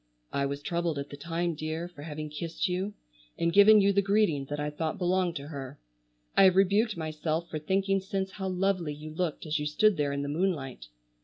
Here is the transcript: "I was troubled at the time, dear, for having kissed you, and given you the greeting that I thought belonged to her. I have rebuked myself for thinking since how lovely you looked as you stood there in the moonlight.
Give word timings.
"I 0.33 0.47
was 0.47 0.63
troubled 0.63 0.97
at 0.97 1.11
the 1.11 1.15
time, 1.15 1.53
dear, 1.53 1.87
for 1.87 2.01
having 2.01 2.31
kissed 2.31 2.67
you, 2.67 2.95
and 3.37 3.53
given 3.53 3.79
you 3.79 3.93
the 3.93 4.01
greeting 4.01 4.45
that 4.45 4.59
I 4.59 4.71
thought 4.71 4.97
belonged 4.97 5.35
to 5.35 5.49
her. 5.49 5.77
I 6.35 6.45
have 6.45 6.55
rebuked 6.55 6.97
myself 6.97 7.47
for 7.51 7.59
thinking 7.59 7.99
since 8.01 8.31
how 8.31 8.47
lovely 8.47 8.95
you 8.95 9.11
looked 9.13 9.45
as 9.45 9.59
you 9.59 9.67
stood 9.67 9.97
there 9.97 10.11
in 10.11 10.23
the 10.23 10.27
moonlight. 10.27 10.87